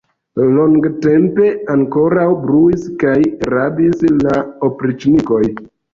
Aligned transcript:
Longtempe 0.53 1.49
ankoraŭ 1.73 2.25
bruis 2.45 2.87
kaj 3.05 3.15
rabis 3.55 4.03
la 4.25 4.35
opriĉnikoj. 4.71 5.45